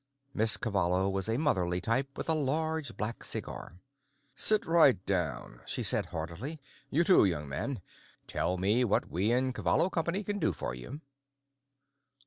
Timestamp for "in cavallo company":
9.31-10.23